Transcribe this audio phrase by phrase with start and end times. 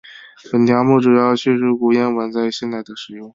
[0.51, 3.29] 本条目主要叙述古谚文在现代的使用。